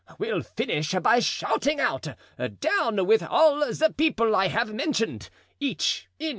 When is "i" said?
4.35-4.47